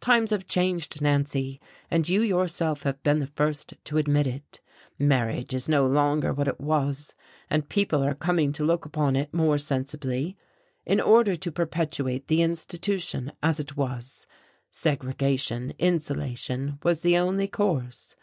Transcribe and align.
Times 0.00 0.30
have 0.30 0.46
changed, 0.46 1.00
Nancy, 1.02 1.60
and 1.90 2.08
you 2.08 2.22
yourself 2.22 2.84
have 2.84 3.02
been 3.02 3.18
the 3.18 3.26
first 3.26 3.74
to 3.82 3.96
admit 3.98 4.28
it. 4.28 4.60
Marriage 4.96 5.52
is 5.52 5.68
no 5.68 5.84
longer 5.84 6.32
what 6.32 6.46
it 6.46 6.60
was, 6.60 7.16
and 7.50 7.68
people 7.68 8.00
are 8.04 8.14
coming 8.14 8.52
to 8.52 8.64
look 8.64 8.84
upon 8.84 9.16
it 9.16 9.34
more 9.34 9.58
sensibly. 9.58 10.36
In 10.86 11.00
order 11.00 11.34
to 11.34 11.50
perpetuate 11.50 12.28
the 12.28 12.42
institution, 12.42 13.32
as 13.42 13.58
it 13.58 13.76
was, 13.76 14.24
segregation, 14.70 15.72
insulation, 15.80 16.78
was 16.84 17.02
the 17.02 17.18
only 17.18 17.48
course. 17.48 18.14